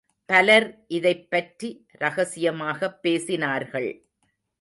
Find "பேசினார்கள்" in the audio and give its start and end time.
3.03-4.01